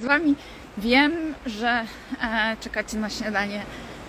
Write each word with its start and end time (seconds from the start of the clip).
z 0.00 0.04
Wami. 0.04 0.34
Wiem, 0.78 1.12
że 1.46 1.84
e, 2.22 2.56
czekacie 2.60 2.96
na 2.96 3.10
śniadanie 3.10 3.62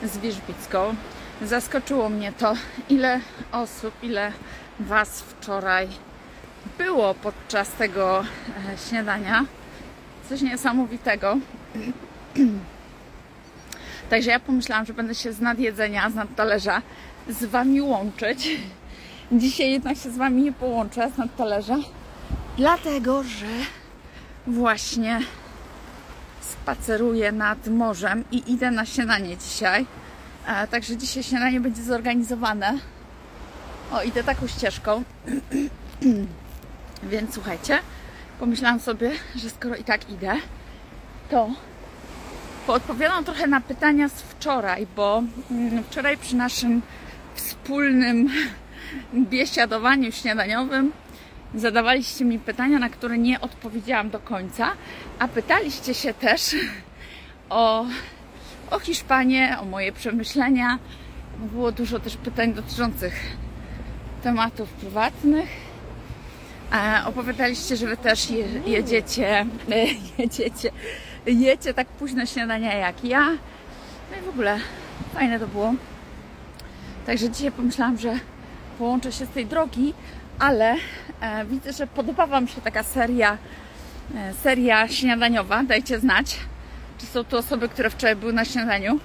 z 0.03 0.17
Wierzbicką. 0.17 0.95
Zaskoczyło 1.41 2.09
mnie 2.09 2.31
to, 2.31 2.53
ile 2.89 3.19
osób, 3.51 3.93
ile 4.03 4.31
Was 4.79 5.21
wczoraj 5.21 5.87
było 6.77 7.13
podczas 7.13 7.71
tego 7.71 8.19
e, 8.19 8.77
śniadania. 8.89 9.45
Coś 10.29 10.41
niesamowitego. 10.41 11.37
Także 14.09 14.31
ja 14.31 14.39
pomyślałam, 14.39 14.85
że 14.85 14.93
będę 14.93 15.15
się 15.15 15.33
z 15.33 15.39
nadjedzenia, 15.39 16.09
z 16.09 16.15
nadtalerza 16.15 16.81
z 17.29 17.45
Wami 17.45 17.81
łączyć. 17.81 18.49
Dzisiaj 19.31 19.71
jednak 19.71 19.97
się 19.97 20.11
z 20.11 20.17
Wami 20.17 20.43
nie 20.43 20.53
połączę 20.53 21.11
z 21.15 21.17
nadtalerza, 21.17 21.77
dlatego 22.57 23.23
że 23.23 23.47
właśnie 24.47 25.19
spaceruję 26.51 27.31
nad 27.31 27.67
morzem 27.67 28.23
i 28.31 28.51
idę 28.51 28.71
na 28.71 28.85
śniadanie 28.85 29.37
dzisiaj. 29.37 29.85
E, 30.47 30.67
także 30.67 30.97
dzisiaj 30.97 31.23
śniadanie 31.23 31.59
będzie 31.59 31.83
zorganizowane. 31.83 32.73
O, 33.91 34.01
idę 34.03 34.23
taką 34.23 34.47
ścieżką. 34.47 35.03
Więc 37.11 37.33
słuchajcie, 37.33 37.79
pomyślałam 38.39 38.79
sobie, 38.79 39.11
że 39.35 39.49
skoro 39.49 39.75
i 39.75 39.83
tak 39.83 40.09
idę, 40.09 40.33
to 41.29 41.49
poodpowiadam 42.67 43.23
trochę 43.23 43.47
na 43.47 43.61
pytania 43.61 44.09
z 44.09 44.21
wczoraj, 44.21 44.87
bo 44.95 45.23
mm, 45.51 45.83
wczoraj 45.83 46.17
przy 46.17 46.35
naszym 46.35 46.81
wspólnym 47.35 48.29
biesiadowaniu 49.31 50.11
śniadaniowym 50.11 50.91
zadawaliście 51.55 52.25
mi 52.25 52.39
pytania, 52.39 52.79
na 52.79 52.89
które 52.89 53.17
nie 53.17 53.41
odpowiedziałam 53.41 54.09
do 54.09 54.19
końca, 54.19 54.71
a 55.19 55.27
pytaliście 55.27 55.93
się 55.93 56.13
też 56.13 56.41
o, 57.49 57.85
o 58.71 58.79
Hiszpanię, 58.79 59.57
o 59.61 59.65
moje 59.65 59.91
przemyślenia. 59.91 60.79
Było 61.39 61.71
dużo 61.71 61.99
też 61.99 62.17
pytań 62.17 62.53
dotyczących 62.53 63.13
tematów 64.23 64.69
prywatnych. 64.69 65.49
E, 66.73 67.05
opowiadaliście, 67.05 67.77
że 67.77 67.87
wy 67.87 67.97
też 67.97 68.29
je, 68.29 68.45
jedziecie, 68.65 69.45
e, 69.71 69.85
jedziecie, 70.23 70.71
jecie 71.25 71.73
tak 71.73 71.87
późno 71.87 72.25
śniadania 72.25 72.73
jak 72.73 73.03
ja. 73.03 73.29
No 74.11 74.17
i 74.17 74.21
w 74.21 74.29
ogóle 74.29 74.59
fajne 75.13 75.39
to 75.39 75.47
było. 75.47 75.73
Także 77.05 77.29
dzisiaj 77.29 77.51
pomyślałam, 77.51 77.97
że 77.97 78.19
połączę 78.77 79.11
się 79.11 79.25
z 79.25 79.29
tej 79.29 79.45
drogi, 79.45 79.93
ale 80.39 80.75
widzę, 81.45 81.73
że 81.73 81.87
podoba 81.87 82.27
Wam 82.27 82.47
się 82.47 82.61
taka 82.61 82.83
seria, 82.83 83.37
e, 84.15 84.33
seria 84.33 84.87
śniadaniowa. 84.87 85.63
Dajcie 85.63 85.99
znać, 85.99 86.37
czy 86.97 87.05
są 87.05 87.23
tu 87.23 87.37
osoby, 87.37 87.69
które 87.69 87.89
wczoraj 87.89 88.15
były 88.15 88.33
na 88.33 88.45
śniadaniu. 88.45 88.99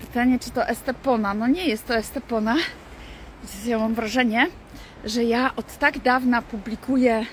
Pytanie, 0.00 0.38
czy 0.38 0.50
to 0.50 0.68
Estepona? 0.68 1.34
No 1.34 1.46
nie 1.46 1.66
jest 1.66 1.86
to 1.86 1.96
Estepona. 1.96 2.56
Ja 3.64 3.78
mam 3.78 3.94
wrażenie, 3.94 4.46
że 5.04 5.24
ja 5.24 5.50
od 5.56 5.78
tak 5.78 5.98
dawna 5.98 6.42
publikuję 6.42 7.26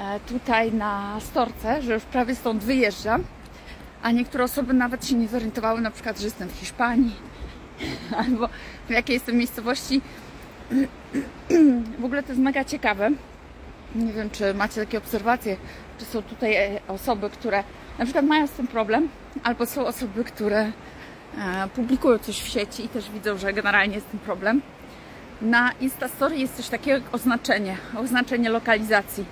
e, 0.00 0.20
tutaj 0.20 0.72
na 0.72 1.20
storce, 1.20 1.82
że 1.82 1.94
już 1.94 2.02
prawie 2.02 2.34
stąd 2.34 2.64
wyjeżdżam, 2.64 3.24
a 4.02 4.10
niektóre 4.10 4.44
osoby 4.44 4.72
nawet 4.72 5.06
się 5.06 5.14
nie 5.14 5.28
zorientowały, 5.28 5.80
na 5.80 5.90
przykład, 5.90 6.18
że 6.18 6.24
jestem 6.24 6.48
w 6.48 6.56
Hiszpanii 6.56 7.16
albo 8.24 8.48
w 8.88 8.90
jakiej 8.90 9.14
jestem 9.14 9.36
miejscowości. 9.36 10.00
W 11.98 12.04
ogóle 12.04 12.22
to 12.22 12.28
jest 12.28 12.40
mega 12.40 12.64
ciekawe. 12.64 13.10
Nie 13.94 14.12
wiem, 14.12 14.30
czy 14.30 14.54
macie 14.54 14.80
takie 14.80 14.98
obserwacje, 14.98 15.56
czy 15.98 16.04
są 16.04 16.22
tutaj 16.22 16.54
e, 16.54 16.80
osoby, 16.88 17.30
które 17.30 17.64
na 17.98 18.04
przykład 18.04 18.24
mają 18.24 18.46
z 18.46 18.50
tym 18.50 18.66
problem, 18.66 19.08
albo 19.42 19.66
są 19.66 19.86
osoby, 19.86 20.24
które 20.24 20.60
e, 20.60 20.72
publikują 21.74 22.18
coś 22.18 22.40
w 22.40 22.48
sieci 22.48 22.84
i 22.84 22.88
też 22.88 23.10
widzą, 23.10 23.38
że 23.38 23.52
generalnie 23.52 23.94
jest 23.94 24.10
tym 24.10 24.20
problem. 24.20 24.62
Na 25.42 25.72
Instastory 25.80 26.38
jest 26.38 26.56
coś 26.56 26.68
takiego 26.68 26.98
jak 26.98 27.14
oznaczenie, 27.14 27.76
oznaczenie 27.96 28.50
lokalizacji, 28.50 29.24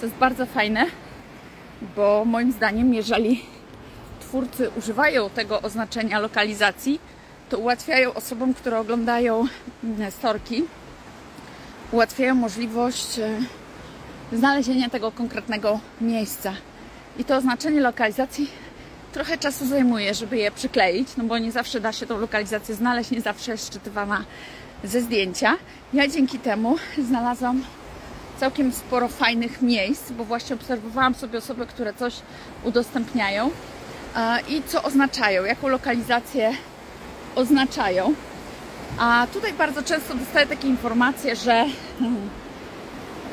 co 0.00 0.06
jest 0.06 0.18
bardzo 0.18 0.46
fajne, 0.46 0.86
bo 1.96 2.24
moim 2.24 2.52
zdaniem, 2.52 2.94
jeżeli 2.94 3.42
twórcy 4.20 4.70
używają 4.78 5.30
tego 5.30 5.62
oznaczenia 5.62 6.18
lokalizacji, 6.18 7.00
to 7.48 7.58
ułatwiają 7.58 8.14
osobom, 8.14 8.54
które 8.54 8.78
oglądają 8.78 9.46
mm, 9.84 10.10
storki, 10.10 10.64
ułatwiają 11.92 12.34
możliwość 12.34 13.18
e, 13.18 13.40
znalezienia 14.32 14.90
tego 14.90 15.12
konkretnego 15.12 15.80
miejsca. 16.00 16.52
I 17.18 17.24
to 17.24 17.36
oznaczenie 17.36 17.80
lokalizacji 17.80 18.50
trochę 19.12 19.38
czasu 19.38 19.66
zajmuje, 19.66 20.14
żeby 20.14 20.36
je 20.36 20.50
przykleić, 20.50 21.08
no 21.16 21.24
bo 21.24 21.38
nie 21.38 21.52
zawsze 21.52 21.80
da 21.80 21.92
się 21.92 22.06
tą 22.06 22.18
lokalizację 22.18 22.74
znaleźć, 22.74 23.10
nie 23.10 23.20
zawsze 23.20 23.52
jest 23.52 23.66
szczytywana 23.66 24.24
ze 24.84 25.00
zdjęcia. 25.00 25.56
Ja 25.92 26.08
dzięki 26.08 26.38
temu 26.38 26.76
znalazłam 26.98 27.64
całkiem 28.40 28.72
sporo 28.72 29.08
fajnych 29.08 29.62
miejsc, 29.62 30.10
bo 30.10 30.24
właśnie 30.24 30.56
obserwowałam 30.56 31.14
sobie 31.14 31.38
osoby, 31.38 31.66
które 31.66 31.94
coś 31.94 32.14
udostępniają 32.64 33.50
i 34.48 34.62
co 34.66 34.82
oznaczają, 34.82 35.44
jaką 35.44 35.68
lokalizację 35.68 36.52
oznaczają. 37.34 38.14
A 38.98 39.26
tutaj 39.32 39.52
bardzo 39.52 39.82
często 39.82 40.14
dostaję 40.14 40.46
takie 40.46 40.68
informacje, 40.68 41.36
że 41.36 41.64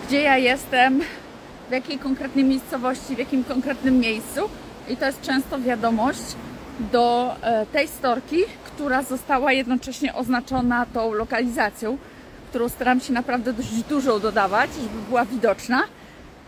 gdzie 0.08 0.22
ja 0.22 0.38
jestem, 0.38 1.02
w 1.70 1.72
jakiej 1.72 2.00
konkretnej 2.00 2.46
miejscowości, 2.46 3.16
w 3.16 3.20
jakim 3.20 3.44
konkretnym 3.44 4.00
miejscu. 4.00 4.50
I 4.90 4.98
to 4.98 5.06
jest 5.06 5.22
często 5.22 5.60
wiadomość 5.60 6.22
do 6.92 7.36
e, 7.42 7.66
tej 7.66 7.88
storki, 7.88 8.38
która 8.66 9.04
została 9.04 9.52
jednocześnie 9.52 10.16
oznaczona 10.16 10.86
tą 10.94 11.14
lokalizacją, 11.14 11.98
którą 12.50 12.70
staram 12.70 13.00
się 13.00 13.14
naprawdę 13.14 13.54
dość 13.54 13.84
dużą 13.84 14.20
dodawać, 14.20 14.70
żeby 14.74 15.02
była 15.10 15.26
widoczna. 15.26 15.84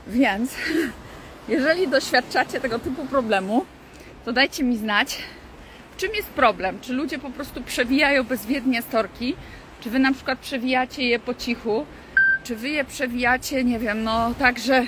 Więc 0.08 0.52
jeżeli 1.48 1.88
doświadczacie 1.88 2.60
tego 2.60 2.80
typu 2.80 3.06
problemu, 3.06 3.66
to 4.26 4.34
dajcie 4.34 4.64
mi 4.64 4.78
znać, 4.78 5.18
czym 6.04 6.16
jest 6.16 6.30
problem? 6.30 6.80
Czy 6.80 6.94
ludzie 6.94 7.20
po 7.20 7.30
prostu 7.30 7.62
przewijają 7.62 8.24
bezwiednie 8.24 8.82
storki? 8.82 9.36
Czy 9.82 9.90
wy 9.90 10.00
na 10.00 10.14
przykład 10.14 10.40
przewijacie 10.40 11.04
je 11.04 11.20
po 11.20 11.34
cichu? 11.34 11.86
Czy 12.44 12.56
wy 12.56 12.70
je 12.70 12.86
przewijacie, 12.86 13.64
nie 13.64 13.80
wiem, 13.80 14.04
no 14.04 14.34
tak, 14.40 14.60
że 14.60 14.86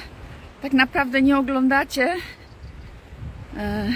tak 0.62 0.74
naprawdę 0.74 1.22
nie 1.22 1.38
oglądacie 1.38 2.16
e, 3.58 3.88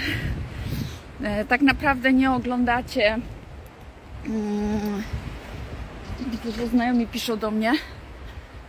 e, 1.22 1.44
tak 1.44 1.60
naprawdę 1.60 2.12
nie 2.12 2.32
oglądacie 2.32 3.18
mm, 4.26 5.02
że 6.56 6.66
znajomi 6.66 7.06
piszą 7.06 7.38
do 7.38 7.50
mnie 7.50 7.72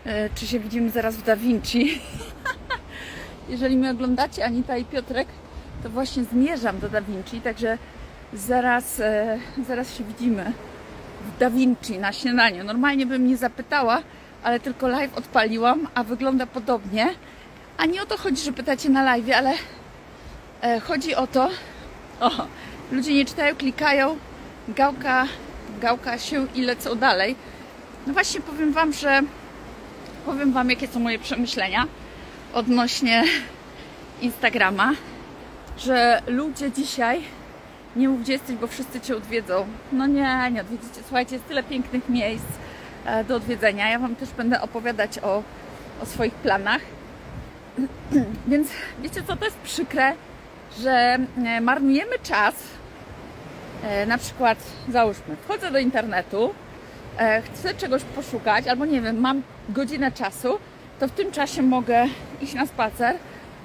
e, 0.06 0.30
czy 0.30 0.48
się 0.48 0.60
widzimy 0.60 0.90
zaraz 0.90 1.16
w 1.18 1.24
Da 1.24 1.36
Vinci 1.36 2.02
jeżeli 3.50 3.78
mnie 3.78 3.92
oglądacie 3.92 4.46
Anita 4.46 4.78
i 4.78 4.86
Piotrek 4.86 5.28
to 5.84 5.90
właśnie 5.90 6.24
zmierzam 6.24 6.80
do 6.80 6.90
Da 6.90 7.02
Vinci 7.02 7.42
także 7.42 7.78
zaraz, 8.34 9.00
e, 9.00 9.40
zaraz 9.68 9.98
się 9.98 10.04
widzimy 10.04 10.54
w 11.22 11.40
Da 11.40 11.50
Vinci 11.50 12.00
na 12.00 12.14
śniadanie. 12.14 12.64
Normalnie 12.64 13.06
bym 13.06 13.28
nie 13.28 13.38
zapytała, 13.38 14.02
ale 14.44 14.60
tylko 14.60 14.88
live 14.88 15.18
odpaliłam, 15.18 15.88
a 15.96 16.04
wygląda 16.04 16.46
podobnie. 16.46 17.08
A 17.78 17.86
nie 17.86 18.02
o 18.02 18.06
to 18.06 18.18
chodzi, 18.18 18.44
że 18.44 18.54
pytacie 18.54 18.90
na 18.90 19.04
live, 19.04 19.36
ale 19.36 19.54
e, 20.62 20.80
chodzi 20.80 21.16
o 21.16 21.28
to, 21.28 21.50
o, 22.20 22.32
ludzie 22.92 23.14
nie 23.14 23.26
czytają, 23.26 23.56
klikają, 23.56 24.18
gałka, 24.68 25.26
gałka 25.82 26.18
się 26.18 26.48
i 26.56 26.62
lecą 26.62 26.96
dalej. 26.96 27.36
No 28.08 28.14
właśnie 28.14 28.42
powiem 28.42 28.74
Wam, 28.74 28.94
że 28.94 29.22
powiem 30.26 30.54
Wam, 30.54 30.70
jakie 30.70 30.88
są 30.88 31.00
moje 31.00 31.20
przemyślenia 31.20 31.86
odnośnie 32.54 33.24
Instagrama, 34.22 34.92
że 35.78 36.22
ludzie 36.28 36.72
dzisiaj 36.72 37.22
nie 37.96 38.10
mów 38.10 38.22
gdzie 38.22 38.34
jesteś, 38.34 38.56
bo 38.56 38.68
wszyscy 38.68 39.02
Cię 39.02 39.18
odwiedzą. 39.18 39.66
No 39.92 40.08
nie, 40.08 40.52
nie 40.52 40.62
odwiedzicie. 40.62 41.02
Słuchajcie, 41.02 41.36
jest 41.36 41.48
tyle 41.48 41.64
pięknych 41.64 42.10
miejsc 42.10 42.46
e, 43.06 43.24
do 43.24 43.36
odwiedzenia. 43.36 43.90
Ja 43.90 44.00
Wam 44.00 44.16
też 44.16 44.30
będę 44.30 44.62
opowiadać 44.62 45.20
o, 45.20 45.44
o 46.04 46.06
swoich 46.06 46.34
planach. 46.34 46.82
Więc 48.48 48.68
wiecie 49.02 49.24
co, 49.24 49.36
to 49.36 49.46
jest 49.46 49.58
przykre, 49.58 50.14
że 50.80 51.18
e, 51.46 51.62
marnujemy 51.62 52.20
czas. 52.24 52.56
E, 53.84 54.06
na 54.06 54.18
przykład, 54.18 54.58
załóżmy, 54.90 55.36
wchodzę 55.42 55.72
do 55.72 55.80
internetu, 55.80 56.54
chcę 57.44 57.74
czegoś 57.74 58.04
poszukać, 58.04 58.68
albo 58.68 58.86
nie 58.86 59.02
wiem, 59.02 59.20
mam 59.20 59.42
godzinę 59.70 60.12
czasu, 60.12 60.60
to 61.00 61.08
w 61.08 61.12
tym 61.12 61.32
czasie 61.32 61.62
mogę 61.62 62.06
iść 62.42 62.54
na 62.54 62.66
spacer, 62.66 63.16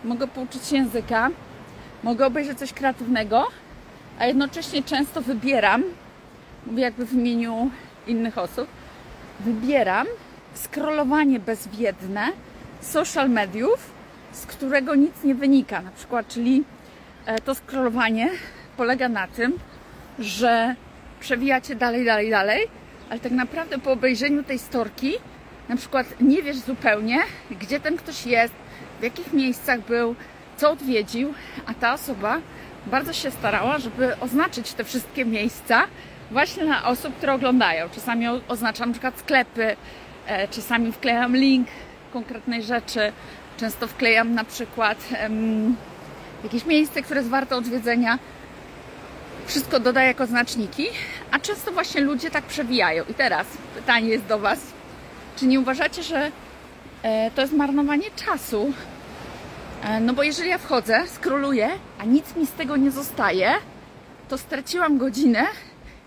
mogę 0.05 0.27
pouczyć 0.27 0.67
się 0.67 0.77
języka, 0.77 1.31
mogę 2.03 2.27
obejrzeć 2.27 2.59
coś 2.59 2.73
kreatywnego, 2.73 3.47
a 4.19 4.27
jednocześnie 4.27 4.83
często 4.83 5.23
wybieram, 5.23 5.83
mówię 6.67 6.83
jakby 6.83 7.07
w 7.07 7.13
imieniu 7.13 7.71
innych 8.07 8.39
osób, 8.39 8.69
wybieram 9.41 10.07
scrollowanie 10.55 11.41
bezwiedne 11.41 12.27
social 12.81 13.31
mediów, 13.31 13.91
z 14.33 14.47
którego 14.47 14.95
nic 14.95 15.25
nie 15.25 15.35
wynika, 15.35 15.81
na 15.83 15.91
przykład, 15.91 16.29
czyli 16.29 16.65
e, 17.27 17.41
to 17.41 17.55
scrollowanie 17.55 18.31
polega 18.77 19.09
na 19.09 19.29
tym, 19.29 19.53
że 20.19 20.75
przewijacie 21.21 21.75
dalej, 21.75 22.05
dalej, 22.05 22.31
dalej, 22.31 22.67
ale 23.11 23.21
tak 23.21 23.33
naprawdę 23.33 23.79
po 23.79 23.93
obejrzeniu 23.93 24.43
tej 24.43 24.59
storki 24.59 25.13
na 25.69 25.77
przykład 25.77 26.07
nie 26.21 26.43
wiesz 26.43 26.57
zupełnie, 26.57 27.19
gdzie 27.61 27.81
ten 27.81 27.97
ktoś 27.97 28.27
jest, 28.27 28.55
w 29.01 29.03
jakich 29.03 29.33
miejscach 29.33 29.81
był, 29.81 30.15
co 30.57 30.71
odwiedził, 30.71 31.35
a 31.67 31.75
ta 31.75 31.93
osoba 31.93 32.41
bardzo 32.87 33.13
się 33.13 33.31
starała, 33.31 33.79
żeby 33.79 34.21
oznaczyć 34.21 34.73
te 34.73 34.85
wszystkie 34.85 35.25
miejsca 35.25 35.87
właśnie 36.31 36.65
dla 36.65 36.85
osób, 36.85 37.17
które 37.17 37.35
oglądają. 37.35 37.89
Czasami 37.95 38.27
oznaczam 38.49 38.89
na 38.89 38.93
przykład 38.93 39.19
sklepy, 39.19 39.77
e, 40.27 40.49
czasami 40.49 40.93
wklejam 40.93 41.37
link 41.37 41.69
konkretnej 42.13 42.63
rzeczy, 42.63 43.13
często 43.57 43.87
wklejam 43.87 44.35
na 44.35 44.45
przykład 44.45 44.99
um, 45.23 45.77
jakieś 46.45 46.67
miejsce, 46.67 47.03
które 47.03 47.21
jest 47.21 47.31
warte 47.31 47.57
odwiedzenia. 47.57 48.19
Wszystko 49.47 49.81
dodaję 49.81 50.09
jako 50.09 50.27
znaczniki, 50.27 50.87
a 51.31 51.39
często 51.39 51.73
właśnie 51.73 52.01
ludzie 52.01 52.31
tak 52.31 52.45
przewijają. 52.45 53.05
I 53.09 53.15
teraz 53.15 53.47
pytanie 53.75 54.09
jest 54.09 54.27
do 54.27 54.39
Was, 54.39 54.59
czy 55.37 55.47
nie 55.47 55.61
uważacie, 55.61 56.03
że 56.03 56.31
e, 57.03 57.31
to 57.31 57.41
jest 57.41 57.53
marnowanie 57.53 58.11
czasu? 58.17 58.73
E, 59.85 60.01
no 60.01 60.13
bo 60.13 60.23
jeżeli 60.23 60.51
ja 60.51 60.59
wchodzę, 60.59 61.03
skroluję, 61.07 61.69
a 61.99 62.05
nic 62.05 62.37
mi 62.37 62.47
z 62.47 62.53
tego 62.53 62.77
nie 62.77 62.91
zostaje, 62.91 63.51
to 64.29 64.39
straciłam 64.39 64.99
godzinę 64.99 65.47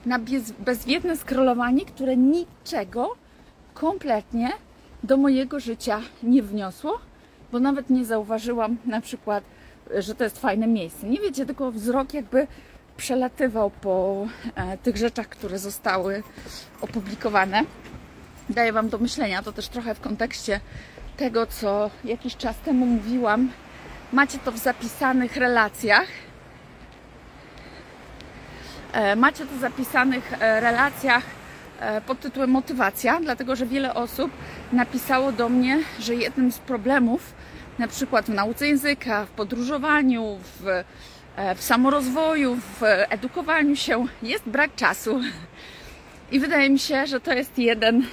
na 0.06 0.20
bez, 0.20 0.52
bezwiedne 0.52 1.18
scrollowanie, 1.18 1.86
które 1.86 2.18
niczego 2.18 3.16
kompletnie 3.74 4.50
do 5.04 5.18
mojego 5.18 5.60
życia 5.60 6.02
nie 6.24 6.44
wniosło, 6.44 7.00
bo 7.52 7.60
nawet 7.60 7.90
nie 7.90 8.06
zauważyłam 8.06 8.78
na 8.86 9.02
przykład, 9.02 9.44
że 9.98 10.16
to 10.16 10.24
jest 10.24 10.40
fajne 10.40 10.68
miejsce. 10.68 11.08
Nie 11.08 11.20
wiecie, 11.20 11.46
tylko 11.46 11.72
wzrok 11.72 12.14
jakby 12.14 12.48
przelatywał 12.98 13.70
po 13.70 14.28
e, 14.56 14.78
tych 14.78 14.98
rzeczach, 14.98 15.30
które 15.30 15.60
zostały 15.60 16.24
opublikowane. 16.82 17.64
Daję 18.50 18.74
Wam 18.74 18.90
do 18.90 18.98
myślenia, 18.98 19.44
to 19.44 19.52
też 19.52 19.68
trochę 19.68 19.96
w 19.96 20.00
kontekście 20.00 20.60
tego, 21.18 21.46
co 21.46 21.90
jakiś 22.04 22.36
czas 22.38 22.58
temu 22.60 22.86
mówiłam. 22.86 23.52
Macie 24.14 24.38
to 24.38 24.52
w 24.52 24.58
zapisanych 24.58 25.38
relacjach. 25.38 26.08
E, 28.94 29.16
macie 29.16 29.46
to 29.46 29.56
w 29.56 29.60
zapisanych 29.60 30.34
e, 30.34 30.60
relacjach 30.60 31.24
e, 31.80 32.02
pod 32.02 32.20
tytułem 32.20 32.50
motywacja, 32.50 33.20
dlatego 33.20 33.56
że 33.56 33.66
wiele 33.66 33.94
osób 33.94 34.32
napisało 34.74 35.32
do 35.32 35.50
mnie, 35.50 35.80
że 36.00 36.16
jednym 36.16 36.52
z 36.52 36.60
problemów, 36.60 37.34
na 37.80 37.88
przykład 37.88 38.26
w 38.26 38.30
nauce 38.30 38.68
języka, 38.68 39.26
w 39.26 39.30
podróżowaniu, 39.30 40.38
w, 40.60 40.84
w 41.56 41.64
samorozwoju, 41.64 42.56
w 42.56 42.82
edukowaniu 43.10 43.76
się, 43.76 44.06
jest 44.24 44.44
brak 44.46 44.76
czasu. 44.76 45.22
I 46.32 46.40
wydaje 46.40 46.70
mi 46.70 46.80
się, 46.80 47.08
że 47.08 47.20
to 47.20 47.34
jest 47.34 47.58
jeden 47.58 48.06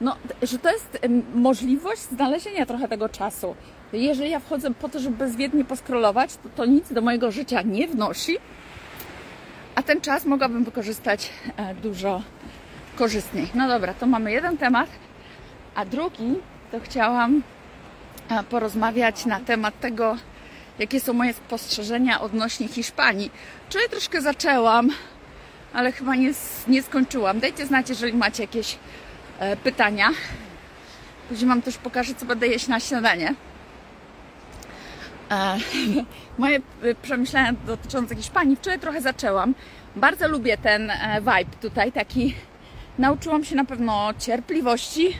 no, 0.00 0.16
że 0.42 0.58
to 0.58 0.72
jest 0.72 0.98
możliwość 1.34 2.02
znalezienia 2.02 2.66
trochę 2.66 2.88
tego 2.88 3.08
czasu. 3.08 3.54
Jeżeli 3.92 4.30
ja 4.30 4.40
wchodzę 4.40 4.74
po 4.74 4.88
to, 4.88 5.00
żeby 5.00 5.16
bezwiednie 5.16 5.64
poskrolować, 5.64 6.36
to 6.36 6.48
to 6.56 6.64
nic 6.64 6.92
do 6.92 7.00
mojego 7.00 7.30
życia 7.30 7.62
nie 7.62 7.88
wnosi, 7.88 8.36
a 9.74 9.82
ten 9.82 10.00
czas 10.00 10.24
mogłabym 10.24 10.64
wykorzystać 10.64 11.30
e, 11.56 11.74
dużo 11.74 12.22
korzystniej. 12.96 13.48
No 13.54 13.68
dobra, 13.68 13.94
to 13.94 14.06
mamy 14.06 14.32
jeden 14.32 14.58
temat, 14.58 14.90
a 15.74 15.84
drugi 15.84 16.34
to 16.72 16.80
chciałam 16.80 17.42
e, 18.30 18.42
porozmawiać 18.42 19.26
na 19.26 19.40
temat 19.40 19.80
tego, 19.80 20.16
jakie 20.78 21.00
są 21.00 21.12
moje 21.12 21.32
spostrzeżenia 21.32 22.20
odnośnie 22.20 22.68
Hiszpanii. 22.68 23.30
Czyli 23.68 23.84
troszkę 23.90 24.20
zaczęłam, 24.20 24.90
ale 25.72 25.92
chyba 25.92 26.14
nie, 26.14 26.32
nie 26.68 26.82
skończyłam. 26.82 27.40
Dajcie 27.40 27.66
znać, 27.66 27.88
jeżeli 27.88 28.12
macie 28.12 28.42
jakieś 28.42 28.78
pytania. 29.64 30.10
Później 31.28 31.48
Wam 31.48 31.62
też 31.62 31.78
pokażę, 31.78 32.14
co 32.14 32.26
będę 32.26 32.46
jeść 32.46 32.68
na 32.68 32.80
śniadanie. 32.80 33.34
E, 35.30 35.56
moje 36.38 36.56
e, 36.56 36.94
przemyślenia 37.02 37.52
dotyczące 37.66 38.16
Hiszpanii. 38.16 38.56
Wczoraj 38.56 38.78
trochę 38.78 39.00
zaczęłam. 39.00 39.54
Bardzo 39.96 40.28
lubię 40.28 40.58
ten 40.58 40.92
vibe 41.20 41.56
tutaj, 41.60 41.92
taki. 41.92 42.34
Nauczyłam 42.98 43.44
się 43.44 43.56
na 43.56 43.64
pewno 43.64 44.10
cierpliwości. 44.18 45.16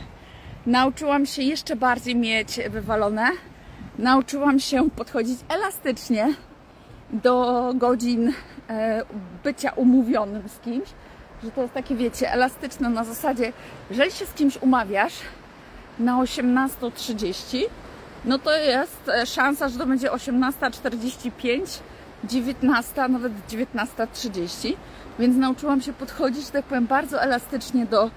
Nauczyłam 0.66 1.26
się 1.26 1.42
jeszcze 1.42 1.76
bardziej 1.76 2.16
mieć 2.16 2.60
wywalone. 2.70 3.30
Nauczyłam 3.98 4.60
się 4.60 4.90
podchodzić 4.90 5.38
elastycznie 5.48 6.34
do 7.12 7.64
godzin 7.74 8.32
bycia 9.44 9.70
umówionym 9.70 10.48
z 10.48 10.58
kimś 10.58 10.88
że 11.44 11.50
to 11.50 11.62
jest 11.62 11.74
takie, 11.74 11.94
wiecie, 11.94 12.32
elastyczne 12.32 12.90
na 12.90 13.04
zasadzie, 13.04 13.52
jeżeli 13.90 14.12
się 14.12 14.26
z 14.26 14.34
kimś 14.34 14.56
umawiasz 14.56 15.14
na 15.98 16.22
18.30, 16.22 17.62
no 18.24 18.38
to 18.38 18.56
jest 18.56 19.08
e, 19.08 19.26
szansa, 19.26 19.68
że 19.68 19.78
to 19.78 19.86
będzie 19.86 20.10
18.45, 20.10 21.80
19, 22.24 23.08
nawet 23.08 23.32
19.30. 23.48 24.76
Więc 25.18 25.36
nauczyłam 25.36 25.82
się 25.82 25.92
podchodzić, 25.92 26.50
tak 26.50 26.64
powiem, 26.64 26.86
bardzo 26.86 27.22
elastycznie 27.22 27.86
do 27.86 28.10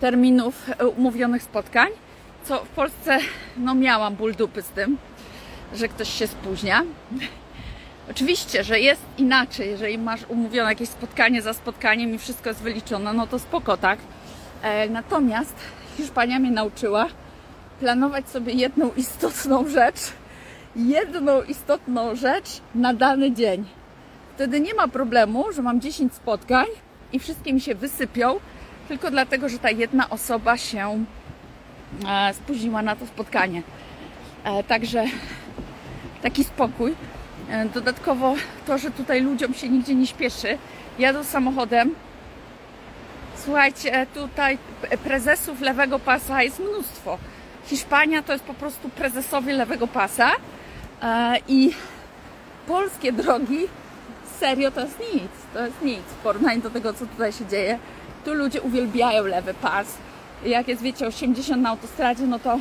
terminów 0.00 0.70
e, 0.78 0.86
umówionych 0.86 1.42
spotkań, 1.42 1.88
co 2.44 2.64
w 2.64 2.68
Polsce, 2.68 3.18
no 3.56 3.74
miałam 3.74 4.14
ból 4.14 4.34
dupy 4.34 4.62
z 4.62 4.68
tym, 4.68 4.98
że 5.74 5.88
ktoś 5.88 6.08
się 6.08 6.26
spóźnia. 6.26 6.82
Oczywiście, 8.10 8.64
że 8.64 8.80
jest 8.80 9.02
inaczej, 9.18 9.68
jeżeli 9.68 9.98
masz 9.98 10.20
umówione 10.28 10.70
jakieś 10.70 10.88
spotkanie 10.88 11.42
za 11.42 11.54
spotkaniem 11.54 12.14
i 12.14 12.18
wszystko 12.18 12.48
jest 12.48 12.60
wyliczone, 12.60 13.12
no 13.12 13.26
to 13.26 13.38
spoko, 13.38 13.76
tak? 13.76 13.98
E, 14.62 14.88
natomiast 14.88 15.54
Hiszpania 15.96 16.38
mnie 16.38 16.50
nauczyła 16.50 17.06
planować 17.80 18.28
sobie 18.28 18.52
jedną 18.52 18.90
istotną 18.96 19.68
rzecz, 19.68 20.00
jedną 20.76 21.42
istotną 21.42 22.16
rzecz 22.16 22.60
na 22.74 22.94
dany 22.94 23.32
dzień. 23.32 23.64
Wtedy 24.34 24.60
nie 24.60 24.74
ma 24.74 24.88
problemu, 24.88 25.52
że 25.52 25.62
mam 25.62 25.80
10 25.80 26.14
spotkań 26.14 26.66
i 27.12 27.18
wszystkie 27.18 27.52
mi 27.52 27.60
się 27.60 27.74
wysypią, 27.74 28.40
tylko 28.88 29.10
dlatego, 29.10 29.48
że 29.48 29.58
ta 29.58 29.70
jedna 29.70 30.10
osoba 30.10 30.56
się 30.56 31.04
e, 32.08 32.34
spóźniła 32.34 32.82
na 32.82 32.96
to 32.96 33.06
spotkanie. 33.06 33.62
E, 34.44 34.64
także 34.64 35.04
taki 36.22 36.44
spokój. 36.44 36.94
E, 37.50 37.64
dodatkowo 37.64 38.34
to, 38.66 38.78
że 38.78 38.90
tutaj 38.90 39.20
ludziom 39.20 39.54
się 39.54 39.68
nigdzie 39.68 39.94
nie 39.94 40.06
śpieszy. 40.06 40.58
Jadą 40.98 41.24
samochodem. 41.24 41.94
Słuchajcie, 43.36 44.06
tutaj 44.14 44.58
prezesów 45.04 45.60
lewego 45.60 45.98
pasa 45.98 46.42
jest 46.42 46.58
mnóstwo. 46.58 47.18
Hiszpania 47.66 48.22
to 48.22 48.32
jest 48.32 48.44
po 48.44 48.54
prostu 48.54 48.88
prezesowie 48.88 49.52
lewego 49.52 49.86
pasa 49.86 50.30
e, 51.02 51.36
i 51.48 51.74
polskie 52.66 53.12
drogi 53.12 53.68
serio 54.40 54.70
to 54.70 54.80
jest 54.80 54.98
nic. 55.14 55.32
To 55.54 55.66
jest 55.66 55.82
nic 55.82 56.02
w 56.02 56.22
porównaniu 56.22 56.62
do 56.62 56.70
tego, 56.70 56.92
co 56.92 57.06
tutaj 57.06 57.32
się 57.32 57.46
dzieje. 57.46 57.78
Tu 58.24 58.34
ludzie 58.34 58.62
uwielbiają 58.62 59.24
lewy 59.24 59.54
pas. 59.54 59.86
Jak 60.44 60.68
jest, 60.68 60.82
wiecie, 60.82 61.06
80 61.06 61.62
na 61.62 61.70
autostradzie, 61.70 62.26
no 62.26 62.38
to 62.38 62.58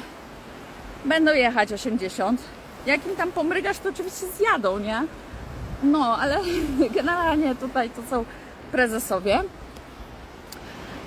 będą 1.05 1.34
jechać 1.34 1.74
80 1.74 2.41
jak 2.86 3.08
im 3.08 3.16
tam 3.16 3.32
pomrygasz, 3.32 3.78
to 3.78 3.90
oczywiście 3.90 4.25
zjadą, 4.28 4.80
nie? 4.80 5.04
No, 5.84 6.18
ale 6.18 6.40
generalnie 6.96 7.56
tutaj 7.56 7.90
to 7.90 8.02
są 8.10 8.25
prezesowie. 8.72 9.44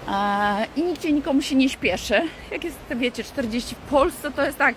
E, 0.09 0.66
I 0.76 0.83
nigdzie 0.83 1.12
nikomu 1.12 1.42
się 1.42 1.54
nie 1.54 1.68
śpieszy. 1.68 2.23
Jak 2.50 2.64
jest, 2.64 2.78
wiecie, 2.97 3.25
40 3.25 3.75
w 3.75 3.78
Polsce, 3.78 4.30
to 4.30 4.45
jest 4.45 4.59
tak 4.59 4.75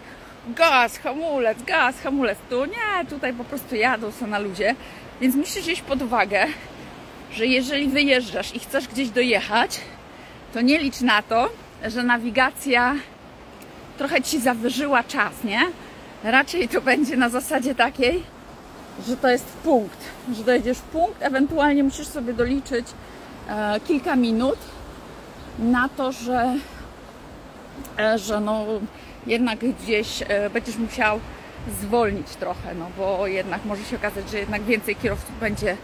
gaz, 0.47 0.97
hamulec, 0.97 1.63
gaz, 1.63 1.99
hamulec. 2.01 2.37
Tu 2.49 2.65
nie, 2.65 3.05
tutaj 3.09 3.33
po 3.33 3.43
prostu 3.43 3.75
jadą 3.75 4.11
sobie 4.11 4.31
na 4.31 4.39
ludzie. 4.39 4.75
Więc 5.21 5.35
musisz 5.35 5.63
wziąć 5.63 5.81
pod 5.81 6.01
uwagę, 6.01 6.45
że 7.31 7.45
jeżeli 7.45 7.87
wyjeżdżasz 7.87 8.55
i 8.55 8.59
chcesz 8.59 8.87
gdzieś 8.87 9.09
dojechać, 9.09 9.79
to 10.53 10.61
nie 10.61 10.77
licz 10.77 11.01
na 11.01 11.21
to, 11.21 11.49
że 11.87 12.03
nawigacja 12.03 12.95
trochę 13.97 14.21
ci 14.21 14.39
zawyżyła 14.39 15.03
czas, 15.03 15.43
nie? 15.43 15.61
Raczej 16.23 16.69
to 16.69 16.81
będzie 16.81 17.17
na 17.17 17.29
zasadzie 17.29 17.75
takiej, 17.75 18.23
że 19.07 19.17
to 19.17 19.27
jest 19.27 19.45
punkt, 19.45 19.99
że 20.37 20.43
dojedziesz 20.43 20.77
w 20.77 20.81
punkt, 20.81 21.21
ewentualnie 21.21 21.83
musisz 21.83 22.07
sobie 22.07 22.33
doliczyć 22.33 22.87
e, 23.49 23.79
kilka 23.79 24.15
minut 24.15 24.57
na 25.59 25.89
to, 25.89 26.11
że, 26.11 26.55
e, 27.99 28.17
że 28.17 28.39
no 28.39 28.65
jednak 29.27 29.59
gdzieś 29.59 30.21
e, 30.27 30.49
będziesz 30.49 30.77
musiał 30.77 31.19
zwolnić 31.81 32.27
trochę, 32.27 32.75
no 32.75 32.87
bo 32.97 33.27
jednak 33.27 33.65
może 33.65 33.83
się 33.83 33.95
okazać, 33.95 34.29
że 34.29 34.39
jednak 34.39 34.63
więcej 34.63 34.95
kierowców 34.95 35.39
będzie 35.39 35.77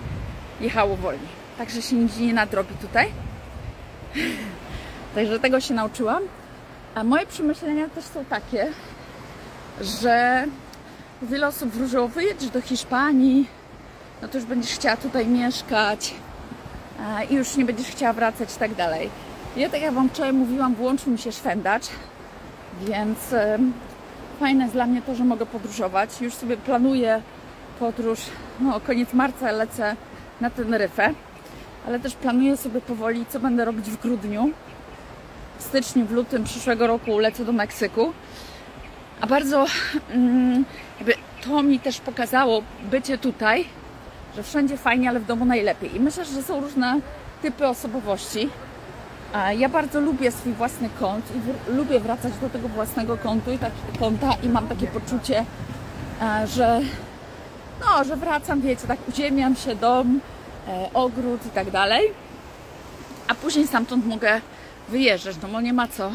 jechało 0.61 0.95
wolniej. 0.95 1.29
Także 1.57 1.81
się 1.81 1.95
nigdzie 1.95 2.25
nie 2.25 2.33
nadrobi 2.33 2.75
tutaj. 2.81 3.07
Także 5.15 5.39
tego 5.39 5.59
się 5.59 5.73
nauczyłam. 5.73 6.23
A 6.95 7.03
moje 7.03 7.25
przemyślenia 7.25 7.89
też 7.89 8.05
są 8.05 8.25
takie, 8.25 8.67
że 9.81 10.45
wiele 11.21 11.47
osób 11.47 11.69
wróżyło, 11.69 12.07
wyjedź 12.07 12.49
do 12.49 12.61
Hiszpanii, 12.61 13.47
no 14.21 14.27
to 14.27 14.37
już 14.37 14.47
będziesz 14.47 14.71
chciała 14.71 14.97
tutaj 14.97 15.27
mieszkać 15.27 16.13
e, 16.99 17.25
i 17.25 17.35
już 17.35 17.55
nie 17.57 17.65
będziesz 17.65 17.87
chciała 17.87 18.13
wracać 18.13 18.55
i 18.55 18.59
tak 18.59 18.75
dalej. 18.75 19.09
Ja 19.55 19.69
tak 19.69 19.81
jak 19.81 19.93
Wam 19.93 20.09
wczoraj 20.09 20.33
mówiłam, 20.33 20.75
włączył 20.75 21.11
mi 21.11 21.17
się 21.17 21.31
szwendacz, 21.31 21.83
więc 22.81 23.17
fajne 24.39 24.63
jest 24.63 24.73
dla 24.73 24.85
mnie 24.85 25.01
to, 25.01 25.15
że 25.15 25.23
mogę 25.23 25.45
podróżować. 25.45 26.21
Już 26.21 26.33
sobie 26.33 26.57
planuję 26.57 27.21
podróż, 27.79 28.19
no 28.59 28.79
koniec 28.79 29.13
marca 29.13 29.51
lecę 29.51 29.95
na 30.41 30.49
Teneryfę, 30.49 31.13
ale 31.87 31.99
też 31.99 32.15
planuję 32.15 32.57
sobie 32.57 32.81
powoli, 32.81 33.25
co 33.29 33.39
będę 33.39 33.65
robić 33.65 33.85
w 33.85 34.01
grudniu. 34.01 34.49
W 35.59 35.63
styczniu, 35.63 36.05
w 36.05 36.11
lutym 36.11 36.43
przyszłego 36.43 36.87
roku 36.87 37.19
lecę 37.19 37.45
do 37.45 37.51
Meksyku. 37.51 38.13
A 39.21 39.27
bardzo 39.27 39.65
mm, 40.09 40.65
jakby 40.99 41.13
to 41.43 41.63
mi 41.63 41.79
też 41.79 41.99
pokazało 41.99 42.61
bycie 42.91 43.17
tutaj, 43.17 43.65
że 44.35 44.43
wszędzie 44.43 44.77
fajnie, 44.77 45.09
ale 45.09 45.19
w 45.19 45.25
domu 45.25 45.45
najlepiej. 45.45 45.95
I 45.95 45.99
myślę, 45.99 46.25
że 46.25 46.43
są 46.43 46.61
różne 46.61 46.99
typy 47.41 47.67
osobowości. 47.67 48.49
A 49.33 49.51
Ja 49.53 49.69
bardzo 49.69 49.99
lubię 50.01 50.31
swój 50.31 50.53
własny 50.53 50.89
kąt 50.99 51.25
i 51.35 51.39
w- 51.39 51.75
lubię 51.75 51.99
wracać 51.99 52.33
do 52.41 52.49
tego 52.49 52.67
własnego 52.67 53.17
kątu 53.17 53.51
i 53.51 53.57
tak, 53.57 53.71
kąta 53.99 54.33
i 54.43 54.49
mam 54.49 54.67
takie 54.67 54.87
poczucie, 54.87 55.45
e, 56.21 56.47
że 56.47 56.81
no, 57.81 58.03
że 58.03 58.15
wracam, 58.15 58.61
wiecie, 58.61 58.87
tak 58.87 58.97
uziemiam 59.09 59.55
się, 59.55 59.75
dom, 59.75 60.19
e, 60.67 60.89
ogród 60.93 61.45
i 61.45 61.49
tak 61.49 61.71
dalej. 61.71 62.01
A 63.27 63.35
później 63.35 63.67
stamtąd 63.67 64.05
mogę 64.05 64.41
wyjeżdżać, 64.89 65.35
no 65.41 65.47
bo 65.47 65.61
nie 65.61 65.73
ma 65.73 65.87
co. 65.87 66.11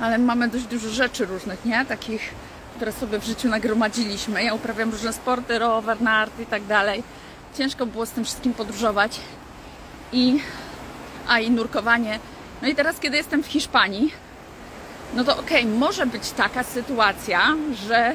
Ale 0.00 0.18
mamy 0.18 0.48
dość 0.48 0.64
dużo 0.64 0.88
rzeczy 0.88 1.26
różnych, 1.26 1.64
nie? 1.64 1.84
Takich, 1.84 2.34
które 2.76 2.92
sobie 2.92 3.18
w 3.18 3.24
życiu 3.24 3.48
nagromadziliśmy. 3.48 4.44
Ja 4.44 4.54
uprawiam 4.54 4.90
różne 4.90 5.12
sporty, 5.12 5.58
rower, 5.58 6.00
nart 6.02 6.40
i 6.40 6.46
tak 6.46 6.64
dalej. 6.64 7.02
Ciężko 7.58 7.86
było 7.86 8.06
z 8.06 8.10
tym 8.10 8.24
wszystkim 8.24 8.54
podróżować. 8.54 9.20
I, 10.12 10.40
a 11.28 11.40
i 11.40 11.50
nurkowanie. 11.50 12.18
No 12.62 12.68
i 12.68 12.74
teraz, 12.74 13.00
kiedy 13.00 13.16
jestem 13.16 13.42
w 13.42 13.46
Hiszpanii, 13.46 14.12
no 15.14 15.24
to 15.24 15.38
okej, 15.38 15.66
może 15.66 16.06
być 16.06 16.30
taka 16.30 16.62
sytuacja, 16.62 17.56
że 17.88 18.12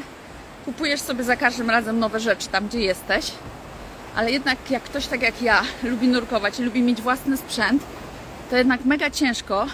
kupujesz 0.65 1.01
sobie 1.01 1.23
za 1.23 1.35
każdym 1.35 1.69
razem 1.69 1.99
nowe 1.99 2.19
rzeczy 2.19 2.47
tam, 2.47 2.67
gdzie 2.67 2.79
jesteś, 2.79 3.31
ale 4.15 4.31
jednak 4.31 4.57
jak 4.69 4.83
ktoś 4.83 5.07
tak 5.07 5.21
jak 5.21 5.41
ja 5.41 5.61
lubi 5.83 6.07
nurkować 6.07 6.59
i 6.59 6.63
lubi 6.63 6.81
mieć 6.81 7.01
własny 7.01 7.37
sprzęt, 7.37 7.83
to 8.49 8.57
jednak 8.57 8.85
mega 8.85 9.09
ciężko 9.09 9.67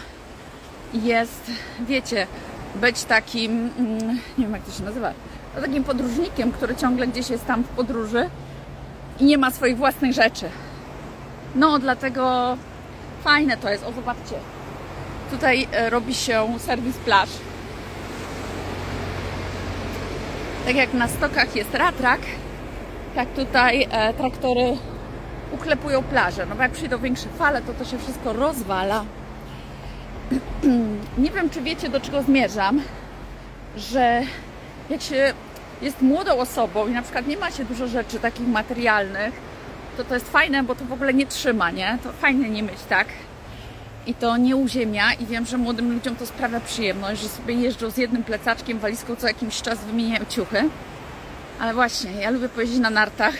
jest, 0.93 1.51
wiecie, 1.87 2.27
być 2.75 3.03
takim, 3.03 3.69
mm, 3.77 4.07
nie 4.37 4.45
wiem 4.45 4.53
jak 4.53 4.63
to 4.63 4.71
się 4.71 4.83
nazywa, 4.83 5.13
no 5.55 5.61
takim 5.61 5.83
podróżnikiem, 5.83 6.51
który 6.51 6.75
ciągle 6.75 7.07
gdzieś 7.07 7.29
jest 7.29 7.45
tam 7.45 7.63
w 7.63 7.67
podróży 7.67 8.29
i 9.19 9.25
nie 9.25 9.37
ma 9.37 9.51
swoich 9.51 9.77
własnych 9.77 10.13
rzeczy. 10.13 10.49
No, 11.55 11.79
dlatego 11.79 12.57
fajne 13.23 13.57
to 13.57 13.69
jest. 13.69 13.83
O, 13.83 13.91
zobaczcie. 13.91 14.35
Tutaj 15.31 15.67
e, 15.71 15.89
robi 15.89 16.15
się 16.15 16.47
serwis 16.59 16.97
plaż. 16.97 17.29
Tak 20.65 20.75
jak 20.75 20.93
na 20.93 21.07
stokach 21.07 21.55
jest 21.55 21.73
ratrak, 21.73 22.19
tak 23.15 23.27
tutaj 23.29 23.87
e, 23.91 24.13
traktory 24.13 24.77
uklepują 25.51 26.03
plaże. 26.03 26.45
No 26.45 26.55
bo 26.55 26.61
jak 26.61 26.71
przyjdą 26.71 26.97
większe 26.97 27.29
fale, 27.37 27.61
to 27.61 27.73
to 27.73 27.85
się 27.85 27.97
wszystko 27.97 28.33
rozwala. 28.33 29.05
Nie 31.17 31.31
wiem, 31.31 31.49
czy 31.49 31.61
wiecie, 31.61 31.89
do 31.89 31.99
czego 31.99 32.23
zmierzam, 32.23 32.81
że 33.77 34.21
jak 34.89 35.01
się 35.01 35.33
jest 35.81 36.01
młodą 36.01 36.37
osobą 36.37 36.87
i 36.87 36.91
na 36.91 37.01
przykład 37.01 37.27
nie 37.27 37.37
ma 37.37 37.51
się 37.51 37.65
dużo 37.65 37.87
rzeczy 37.87 38.19
takich 38.19 38.47
materialnych, 38.47 39.33
to 39.97 40.03
to 40.03 40.13
jest 40.13 40.29
fajne, 40.29 40.63
bo 40.63 40.75
to 40.75 40.85
w 40.85 40.93
ogóle 40.93 41.13
nie 41.13 41.25
trzyma, 41.25 41.71
nie? 41.71 41.97
To 42.03 42.11
fajnie 42.11 42.49
nie 42.49 42.63
mieć 42.63 42.83
tak. 42.89 43.07
I 44.07 44.13
to 44.13 44.37
nie 44.37 44.55
uziemia 44.55 45.13
i 45.13 45.25
wiem, 45.25 45.45
że 45.45 45.57
młodym 45.57 45.93
ludziom 45.93 46.15
to 46.15 46.25
sprawia 46.25 46.59
przyjemność, 46.59 47.21
że 47.21 47.29
sobie 47.29 47.53
jeżdżą 47.53 47.89
z 47.89 47.97
jednym 47.97 48.23
plecaczkiem, 48.23 48.79
walizką, 48.79 49.15
co 49.15 49.27
jakiś 49.27 49.61
czas 49.61 49.79
wymieniają 49.79 50.25
ciuchy. 50.29 50.69
Ale 51.59 51.73
właśnie, 51.73 52.11
ja 52.11 52.29
lubię 52.29 52.49
pojeździć 52.49 52.79
na 52.79 52.89
nartach, 52.89 53.35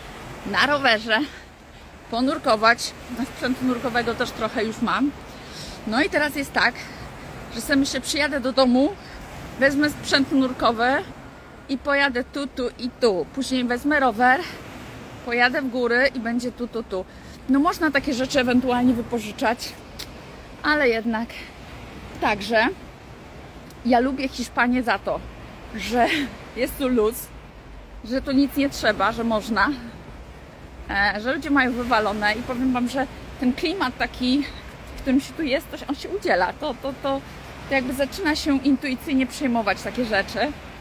na 0.52 0.66
rowerze, 0.66 1.18
ponurkować. 2.10 2.92
Na 3.18 3.24
sprzętu 3.24 3.64
nurkowego 3.64 4.14
też 4.14 4.30
trochę 4.30 4.64
już 4.64 4.82
mam. 4.82 5.10
No 5.86 6.02
i 6.02 6.10
teraz 6.10 6.36
jest 6.36 6.52
tak, 6.52 6.74
że 7.56 7.62
sobie 7.62 7.76
myślę, 7.76 8.00
przyjadę 8.00 8.40
do 8.40 8.52
domu, 8.52 8.92
wezmę 9.58 9.90
sprzęt 9.90 10.32
nurkowy 10.32 10.88
i 11.68 11.78
pojadę 11.78 12.24
tu, 12.24 12.46
tu 12.46 12.62
i 12.78 12.90
tu. 13.00 13.26
Później 13.34 13.64
wezmę 13.64 14.00
rower, 14.00 14.40
pojadę 15.24 15.62
w 15.62 15.70
góry 15.70 16.10
i 16.14 16.20
będzie 16.20 16.52
tu, 16.52 16.68
tu, 16.68 16.82
tu. 16.82 17.04
No 17.48 17.58
można 17.58 17.90
takie 17.90 18.14
rzeczy 18.14 18.40
ewentualnie 18.40 18.94
wypożyczać, 18.94 19.72
ale 20.62 20.88
jednak 20.88 21.28
także 22.20 22.68
ja 23.86 24.00
lubię 24.00 24.28
Hiszpanię 24.28 24.82
za 24.82 24.98
to, 24.98 25.20
że 25.76 26.06
jest 26.56 26.78
tu 26.78 26.88
luz, 26.88 27.26
że 28.04 28.22
tu 28.22 28.32
nic 28.32 28.56
nie 28.56 28.68
trzeba, 28.68 29.12
że 29.12 29.24
można, 29.24 29.68
e, 30.90 31.20
że 31.20 31.34
ludzie 31.34 31.50
mają 31.50 31.72
wywalone 31.72 32.34
i 32.34 32.42
powiem 32.42 32.72
Wam, 32.72 32.88
że 32.88 33.06
ten 33.40 33.52
klimat 33.52 33.98
taki, 33.98 34.44
w 34.96 35.00
którym 35.00 35.20
się 35.20 35.32
tu 35.32 35.42
jest, 35.42 35.66
on 35.88 35.94
się 35.94 36.08
udziela. 36.08 36.52
To, 36.52 36.74
to, 36.82 36.92
to, 37.02 37.20
to 37.68 37.74
jakby 37.74 37.92
zaczyna 37.92 38.36
się 38.36 38.58
intuicyjnie 38.58 39.26
przejmować 39.26 39.82
takie 39.82 40.04
rzeczy. 40.04 40.38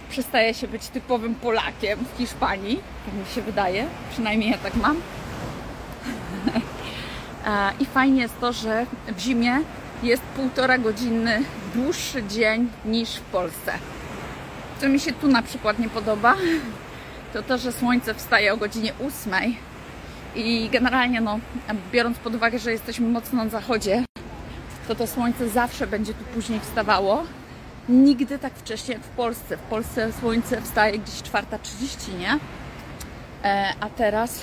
Przestaje 0.09 0.53
się 0.53 0.67
być 0.67 0.87
typowym 0.87 1.35
Polakiem 1.35 1.99
w 2.13 2.17
Hiszpanii, 2.17 2.79
tak 3.05 3.13
mi 3.15 3.35
się 3.35 3.41
wydaje, 3.41 3.85
przynajmniej 4.11 4.51
ja 4.51 4.57
tak 4.57 4.75
mam. 4.75 4.97
E, 7.47 7.71
I 7.79 7.85
fajnie 7.85 8.21
jest 8.21 8.39
to, 8.39 8.53
że 8.53 8.85
w 9.07 9.19
zimie 9.19 9.59
jest 10.03 10.21
półtora 10.21 10.77
godziny 10.77 11.43
dłuższy 11.75 12.23
dzień 12.23 12.69
niż 12.85 13.15
w 13.15 13.21
Polsce. 13.21 13.73
Co 14.81 14.89
mi 14.89 14.99
się 14.99 15.13
tu 15.13 15.27
na 15.27 15.41
przykład 15.41 15.79
nie 15.79 15.89
podoba, 15.89 16.35
to 17.33 17.43
to, 17.43 17.57
że 17.57 17.71
słońce 17.71 18.13
wstaje 18.13 18.53
o 18.53 18.57
godzinie 18.57 18.93
8 19.23 19.55
i 20.35 20.69
generalnie, 20.71 21.21
no, 21.21 21.39
biorąc 21.91 22.17
pod 22.17 22.35
uwagę, 22.35 22.59
że 22.59 22.71
jesteśmy 22.71 23.09
mocno 23.09 23.43
na 23.43 23.49
zachodzie, 23.49 24.04
to 24.87 24.95
to 24.95 25.07
słońce 25.07 25.49
zawsze 25.49 25.87
będzie 25.87 26.13
tu 26.13 26.23
później 26.23 26.59
wstawało. 26.59 27.23
Nigdy 27.89 28.39
tak 28.39 28.53
wcześnie 28.53 28.93
jak 28.93 29.03
w 29.03 29.09
Polsce. 29.09 29.57
W 29.57 29.61
Polsce 29.61 30.13
słońce 30.19 30.61
wstaje 30.61 30.99
gdzieś 30.99 31.15
4.30, 31.15 32.19
nie? 32.19 32.39
E, 33.43 33.73
a 33.79 33.89
teraz 33.89 34.41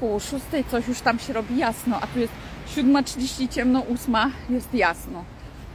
koło 0.00 0.20
6 0.20 0.44
coś 0.70 0.88
już 0.88 1.00
tam 1.00 1.18
się 1.18 1.32
robi 1.32 1.58
jasno, 1.58 2.00
a 2.00 2.06
tu 2.06 2.18
jest 2.18 2.32
7.30 2.76 3.48
ciemno, 3.48 3.82
8 3.94 4.14
jest 4.50 4.74
jasno. 4.74 5.24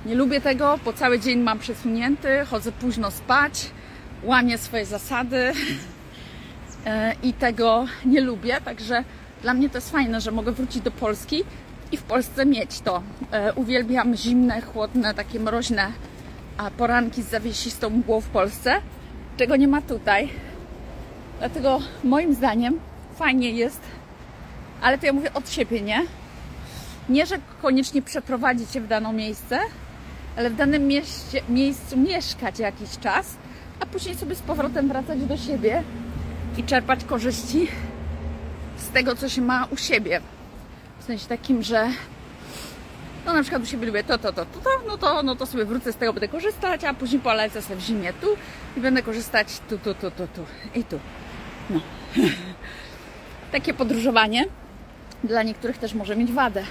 Nie 0.06 0.16
lubię 0.16 0.42
tego, 0.42 0.80
bo 0.86 0.94
cały 0.94 1.20
dzień 1.20 1.40
mam 1.40 1.60
przesunięty, 1.60 2.46
chodzę 2.50 2.72
późno 2.72 3.12
spać, 3.12 3.72
łamię 4.24 4.58
swoje 4.58 4.86
zasady 4.86 5.52
e, 6.86 7.16
i 7.24 7.34
tego 7.34 7.86
nie 8.06 8.22
lubię, 8.22 8.62
także 8.66 9.04
dla 9.42 9.54
mnie 9.54 9.70
to 9.70 9.78
jest 9.78 9.92
fajne, 9.92 10.22
że 10.22 10.32
mogę 10.32 10.52
wrócić 10.52 10.82
do 10.82 10.92
Polski 10.92 11.44
i 11.92 11.98
w 11.98 12.04
Polsce 12.04 12.46
mieć 12.46 12.80
to. 12.82 13.04
E, 13.32 13.54
Uwielbiam 13.54 14.16
zimne, 14.16 14.62
chłodne, 14.62 15.14
takie 15.14 15.40
mroźne 15.40 15.92
poranki 16.78 17.22
z 17.22 17.30
zawiesistą 17.30 17.90
mgłą 17.90 18.22
w 18.22 18.28
Polsce, 18.28 18.76
czego 19.38 19.56
nie 19.56 19.68
ma 19.68 19.82
tutaj. 19.82 20.30
Dlatego 21.40 21.80
moim 22.04 22.34
zdaniem 22.34 22.80
fajnie 23.16 23.50
jest, 23.50 23.82
ale 24.82 24.98
to 24.98 25.06
ja 25.06 25.14
mówię 25.14 25.34
od 25.34 25.50
siebie, 25.50 25.82
nie? 25.82 26.02
Nie, 27.10 27.26
że 27.26 27.36
koniecznie 27.62 28.02
przeprowadzić 28.02 28.72
się 28.72 28.82
w 28.82 28.88
dane 28.88 29.14
miejsce, 29.14 29.60
ale 30.38 30.50
w 30.50 30.56
danym 30.56 30.88
mieście, 30.88 31.42
miejscu 31.50 31.98
mieszkać 31.98 32.60
jakiś 32.60 32.98
czas, 32.98 33.36
a 33.80 33.86
później 33.86 34.16
sobie 34.16 34.36
z 34.36 34.42
powrotem 34.42 34.88
wracać 34.88 35.20
do 35.20 35.38
siebie 35.38 35.84
i 36.58 36.64
czerpać 36.64 37.04
korzyści 37.04 37.68
z 38.78 38.88
tego, 38.90 39.16
co 39.16 39.30
się 39.30 39.42
ma 39.42 39.68
u 39.72 39.78
siebie. 39.78 40.22
W 41.04 41.06
sensie 41.06 41.28
takim, 41.28 41.64
że 41.64 41.90
no 43.26 43.34
na 43.34 43.42
przykład 43.42 43.64
u 43.64 43.66
siebie 43.66 43.88
lubię 43.88 44.04
to, 44.04 44.18
to, 44.18 44.34
to, 44.34 44.46
to, 44.46 44.60
to, 44.60 44.70
no 44.88 44.98
to, 44.98 45.24
no 45.24 45.36
to 45.36 45.46
sobie 45.46 45.66
wrócę 45.66 45.94
z 45.94 45.96
tego, 45.96 46.14
będę 46.14 46.28
korzystać, 46.28 46.84
a 46.84 46.94
później 46.94 47.22
polecę 47.22 47.62
sobie 47.62 47.76
w 47.76 47.80
zimie 47.80 48.14
tu 48.14 48.28
i 48.78 48.80
będę 48.80 49.04
korzystać 49.04 49.48
tu, 49.70 49.78
tu, 49.78 49.94
tu, 49.94 50.12
tu, 50.12 50.28
tu 50.28 50.46
i 50.76 50.84
tu. 50.84 51.00
No. 51.70 51.80
Takie 53.52 53.74
podróżowanie 53.74 54.46
dla 55.24 55.44
niektórych 55.44 55.78
też 55.78 55.94
może 55.94 56.16
mieć 56.16 56.32
wadę, 56.32 56.64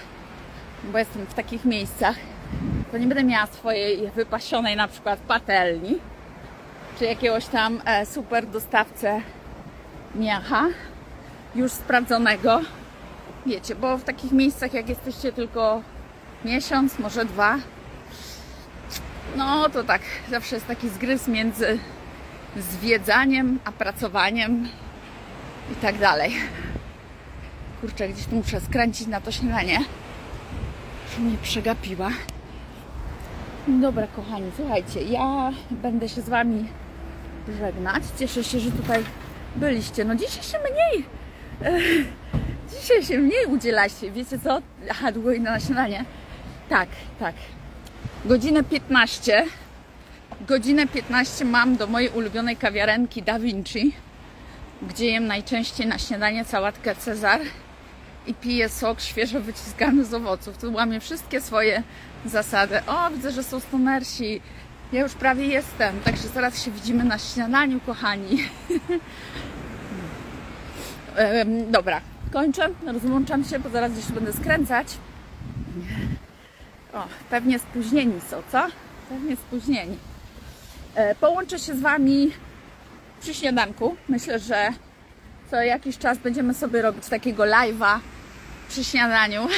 bo 0.84 0.98
jestem 0.98 1.26
w 1.26 1.34
takich 1.34 1.64
miejscach, 1.64 2.16
to 2.92 2.98
nie 2.98 3.06
będę 3.06 3.24
miała 3.24 3.46
swojej 3.46 4.10
wypasionej 4.10 4.76
na 4.76 4.88
przykład 4.88 5.20
patelni, 5.20 5.98
czy 6.98 7.04
jakiegoś 7.04 7.46
tam 7.46 7.82
e, 7.84 8.06
super 8.06 8.46
dostawcę 8.46 9.20
miacha, 10.14 10.66
już 11.54 11.72
sprawdzonego. 11.72 12.60
Wiecie, 13.46 13.74
bo 13.74 13.98
w 13.98 14.04
takich 14.04 14.32
miejscach, 14.32 14.74
jak 14.74 14.88
jesteście 14.88 15.32
tylko 15.32 15.82
miesiąc, 16.44 16.98
może 16.98 17.24
dwa, 17.24 17.58
no 19.36 19.68
to 19.68 19.84
tak, 19.84 20.02
zawsze 20.30 20.54
jest 20.54 20.66
taki 20.66 20.88
zgryz 20.88 21.28
między 21.28 21.78
zwiedzaniem 22.56 23.58
a 23.64 23.72
pracowaniem. 23.72 24.68
i 25.72 25.74
tak 25.74 25.98
dalej. 25.98 26.32
Kurczę, 27.80 28.08
gdzieś 28.08 28.26
tu 28.26 28.36
muszę 28.36 28.60
skręcić 28.60 29.06
na 29.06 29.20
to 29.20 29.32
śniadanie. 29.32 29.78
Że 31.14 31.20
mnie 31.20 31.36
przegapiła. 31.42 32.10
Dobra, 33.68 34.06
kochani, 34.06 34.50
słuchajcie, 34.56 35.02
ja 35.02 35.52
będę 35.70 36.08
się 36.08 36.22
z 36.22 36.28
Wami 36.28 36.68
żegnać. 37.58 38.02
Cieszę 38.18 38.44
się, 38.44 38.60
że 38.60 38.70
tutaj 38.70 39.04
byliście. 39.56 40.04
No 40.04 40.14
dzisiaj 40.14 40.42
się 40.44 40.58
mniej, 40.58 41.04
e, 41.62 41.80
dzisiaj 42.80 43.02
się 43.02 43.18
mniej 43.18 43.46
udzielacie. 43.46 44.10
Wiecie 44.10 44.38
co? 44.38 44.62
Aha, 44.90 45.12
długo 45.12 45.30
na 45.40 45.60
śniadanie. 45.60 46.04
Tak, 46.68 46.88
tak. 47.20 47.34
Godzinę 48.24 48.64
15. 48.64 49.44
Godzinę 50.40 50.86
15 50.86 51.44
mam 51.44 51.76
do 51.76 51.86
mojej 51.86 52.08
ulubionej 52.08 52.56
kawiarenki 52.56 53.22
Da 53.22 53.38
Vinci, 53.38 53.92
gdzie 54.82 55.06
jem 55.06 55.26
najczęściej 55.26 55.86
na 55.86 55.98
śniadanie 55.98 56.44
sałatkę 56.44 56.96
Cezar 56.96 57.40
i 58.26 58.34
piję 58.34 58.68
sok 58.68 59.00
świeżo 59.00 59.40
wyciskany 59.40 60.04
z 60.04 60.14
owoców. 60.14 60.58
Tu 60.58 60.72
łamię 60.72 61.00
wszystkie 61.00 61.40
swoje 61.40 61.82
zasady. 62.24 62.80
O, 62.86 63.10
widzę, 63.10 63.30
że 63.30 63.42
są 63.42 63.60
stomersi. 63.60 64.40
Ja 64.92 65.00
już 65.00 65.14
prawie 65.14 65.46
jestem, 65.46 66.00
także 66.00 66.28
zaraz 66.28 66.64
się 66.64 66.70
widzimy 66.70 67.04
na 67.04 67.18
śniadaniu, 67.18 67.80
kochani. 67.80 68.38
Dobra, 71.70 72.00
kończę, 72.32 72.68
rozłączam 72.86 73.44
się, 73.44 73.58
bo 73.58 73.68
zaraz 73.68 73.92
gdzieś 73.92 74.06
będę 74.06 74.32
skręcać. 74.32 74.86
O, 76.92 77.04
pewnie 77.30 77.58
spóźnieni 77.58 78.20
są, 78.30 78.42
co? 78.52 78.66
Pewnie 79.08 79.36
spóźnieni. 79.36 79.96
E, 80.94 81.14
Połączę 81.14 81.58
się 81.58 81.74
z 81.74 81.80
Wami 81.80 82.32
przy 83.20 83.34
śniadanku. 83.34 83.96
Myślę, 84.08 84.38
że 84.38 84.68
co 85.50 85.62
jakiś 85.62 85.98
czas 85.98 86.18
będziemy 86.18 86.54
sobie 86.54 86.82
robić 86.82 87.06
takiego 87.08 87.42
live'a 87.42 87.98
przy 88.68 88.84
śniadaniu. 88.84 89.48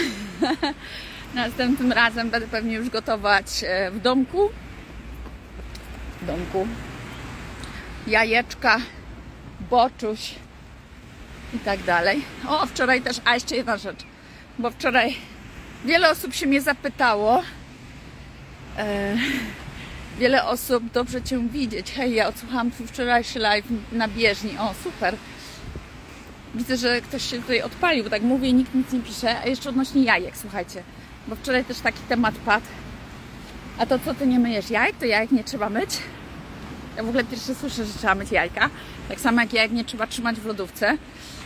Następnym 1.34 1.92
razem 1.92 2.30
będę 2.30 2.46
pewnie 2.48 2.74
już 2.74 2.90
gotować 2.90 3.46
e, 3.66 3.90
w 3.90 4.00
domku. 4.00 4.48
W 6.22 6.26
domku. 6.26 6.66
Jajeczka, 8.06 8.80
boczuś 9.70 10.34
i 11.54 11.58
tak 11.58 11.82
dalej. 11.82 12.22
O, 12.48 12.66
wczoraj 12.66 13.02
też, 13.02 13.20
a 13.24 13.34
jeszcze 13.34 13.56
jedna 13.56 13.76
rzecz, 13.76 13.98
bo 14.58 14.70
wczoraj 14.70 15.16
wiele 15.84 16.10
osób 16.10 16.34
się 16.34 16.46
mnie 16.46 16.60
zapytało. 16.60 17.42
E, 18.78 19.16
wiele 20.18 20.44
osób, 20.44 20.90
dobrze 20.90 21.22
Cię 21.22 21.48
widzieć. 21.48 21.92
Hej, 21.92 22.14
ja 22.14 22.28
odsłuchałam 22.28 22.70
Twój 22.70 22.86
wczorajszy 22.86 23.38
live 23.38 23.66
na 23.92 24.08
bieżni. 24.08 24.50
O, 24.58 24.74
super. 24.84 25.16
Widzę, 26.54 26.76
że 26.76 27.00
ktoś 27.00 27.30
się 27.30 27.40
tutaj 27.40 27.62
odpalił, 27.62 28.10
tak 28.10 28.22
mówię 28.22 28.52
nikt 28.52 28.74
nic 28.74 28.92
nie 28.92 29.00
pisze. 29.00 29.40
A 29.40 29.46
jeszcze 29.46 29.68
odnośnie 29.68 30.02
jajek, 30.02 30.36
słuchajcie. 30.36 30.82
Bo 31.28 31.36
wczoraj 31.36 31.64
też 31.64 31.78
taki 31.80 32.00
temat 32.08 32.34
padł. 32.34 32.66
A 33.78 33.86
to 33.86 33.98
co, 33.98 34.14
Ty 34.14 34.26
nie 34.26 34.38
myjesz 34.38 34.70
jajek? 34.70 34.96
To 34.96 35.04
jajek 35.04 35.30
nie 35.30 35.44
trzeba 35.44 35.68
myć? 35.68 35.90
Ja 36.96 37.02
w 37.02 37.08
ogóle 37.08 37.24
pierwsze 37.24 37.54
słyszę, 37.54 37.84
że 37.84 37.92
trzeba 37.92 38.14
myć 38.14 38.32
jajka. 38.32 38.70
Tak 39.08 39.20
samo 39.20 39.40
jak 39.40 39.52
jajek 39.52 39.72
nie 39.72 39.84
trzeba 39.84 40.06
trzymać 40.06 40.36
w 40.36 40.46
lodówce. 40.46 40.98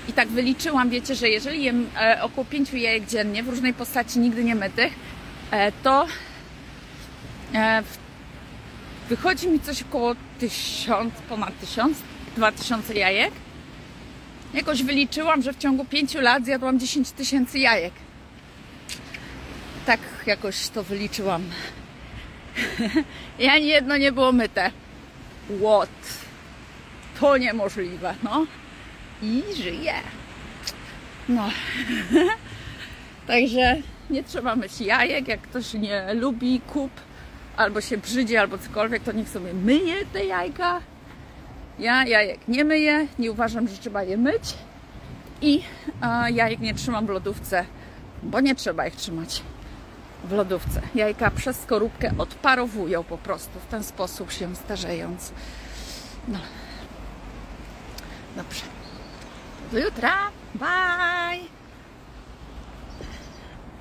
I 0.09 0.13
tak 0.13 0.29
wyliczyłam, 0.29 0.91
wiecie, 0.91 1.15
że 1.15 1.29
jeżeli 1.29 1.65
jem 1.65 1.87
e, 2.01 2.23
około 2.23 2.45
5 2.45 2.73
jajek 2.73 3.07
dziennie 3.07 3.43
w 3.43 3.49
różnej 3.49 3.75
postaci, 3.75 4.19
nigdy 4.19 4.45
nie 4.45 4.55
mytych, 4.55 4.93
e, 5.51 5.73
to 5.73 6.07
e, 7.55 7.83
wychodzi 9.09 9.49
mi 9.49 9.61
coś 9.61 9.83
około 9.83 10.15
1000, 10.39 11.15
ponad 11.29 11.61
1000, 11.61 11.99
2000 12.37 12.95
jajek. 12.95 13.33
Jakoś 14.55 14.83
wyliczyłam, 14.83 15.43
że 15.43 15.53
w 15.53 15.59
ciągu 15.59 15.85
5 15.85 16.15
lat 16.15 16.45
zjadłam 16.45 16.81
10 16.81 17.11
tysięcy 17.11 17.59
jajek. 17.59 17.93
Tak 19.87 20.01
jakoś 20.27 20.69
to 20.69 20.83
wyliczyłam. 20.83 21.43
I 23.39 23.47
ani 23.47 23.67
jedno 23.67 23.97
nie 23.97 24.13
było 24.13 24.33
myte. 24.33 24.71
What? 25.49 25.89
To 27.21 27.37
niemożliwe, 27.37 28.15
no. 28.23 28.47
I 29.23 29.43
żyję. 29.57 29.95
No. 31.29 31.49
Także 33.27 33.77
nie 34.11 34.25
trzeba 34.25 34.57
myć 34.57 34.81
jajek. 34.81 35.29
Jak 35.29 35.41
ktoś 35.41 35.75
nie 35.75 36.15
lubi 36.15 36.61
kup, 36.61 36.91
albo 37.57 37.81
się 37.81 37.99
brzydzi, 37.99 38.37
albo 38.37 38.59
cokolwiek, 38.59 39.03
to 39.03 39.13
niech 39.13 39.29
sobie 39.29 39.55
myje 39.55 40.07
te 40.13 40.25
jajka. 40.25 40.81
Ja 41.79 42.07
jajek 42.07 42.49
nie 42.49 42.65
myję, 42.65 43.07
nie 43.19 43.33
uważam, 43.33 43.69
że 43.69 43.77
trzeba 43.77 44.03
je 44.03 44.17
myć. 44.17 44.55
I 45.43 45.63
a, 46.01 46.31
jajek 46.31 46.61
nie 46.61 46.75
trzymam 46.75 47.07
w 47.07 47.09
lodówce, 47.09 47.65
bo 48.23 48.41
nie 48.41 48.55
trzeba 48.55 48.87
ich 48.87 48.97
trzymać 48.97 49.43
w 50.25 50.33
lodówce. 50.33 50.81
Jajka 50.95 51.31
przez 51.31 51.61
skorupkę 51.61 52.13
odparowują 52.19 53.05
po 53.05 53.19
prostu, 53.19 53.61
w 53.61 53.67
ten 53.67 53.85
sposób 53.85 54.33
się 54.33 54.57
starzejąc. 54.57 55.33
No. 56.29 56.39
Dobrze. 58.37 58.63
Do 59.73 59.79
jutra. 59.79 60.31
Bye! 60.55 61.58